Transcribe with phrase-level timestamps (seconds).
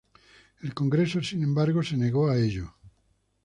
[0.63, 2.73] El Congreso, sin embargo, se negó a ello.